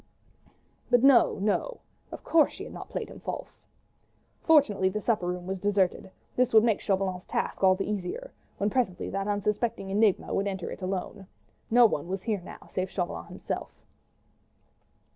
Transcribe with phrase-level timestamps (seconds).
[0.89, 1.81] But no, no!
[2.11, 3.67] of course she had not played him false!
[4.41, 8.71] Fortunately the supper room was deserted: this would make Chauvelin's task all the easier, when
[8.71, 11.27] presently that unsuspecting enigma would enter it alone.
[11.69, 13.69] No one was here now save Chauvelin himself.